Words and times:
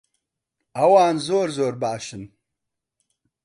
ئەوان 0.77 1.15
زۆر 1.27 1.47
زۆر 1.57 1.73
باشن. 1.83 2.23